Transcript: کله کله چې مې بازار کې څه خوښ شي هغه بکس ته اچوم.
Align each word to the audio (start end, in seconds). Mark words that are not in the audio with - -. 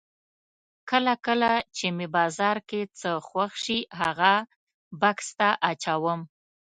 کله 0.89 1.13
کله 1.25 1.51
چې 1.77 1.85
مې 1.97 2.07
بازار 2.17 2.57
کې 2.69 2.81
څه 2.99 3.09
خوښ 3.27 3.51
شي 3.65 3.79
هغه 3.99 4.33
بکس 5.01 5.27
ته 5.39 5.49
اچوم. 5.69 6.19